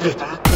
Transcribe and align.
¿Está? 0.00 0.47